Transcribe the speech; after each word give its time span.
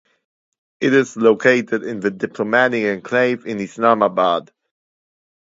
It 0.79 0.95
is 0.95 1.15
located 1.15 1.83
in 1.83 1.99
the 1.99 2.09
Diplomatic 2.09 2.85
Enclave 2.85 3.45
in 3.45 3.59
Islamabad. 3.59 4.51